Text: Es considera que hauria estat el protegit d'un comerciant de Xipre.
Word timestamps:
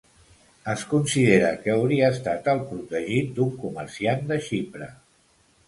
Es 0.71 0.85
considera 0.93 1.51
que 1.65 1.73
hauria 1.73 2.09
estat 2.15 2.49
el 2.55 2.63
protegit 2.71 3.31
d'un 3.39 3.55
comerciant 3.67 4.27
de 4.33 4.43
Xipre. 4.51 4.93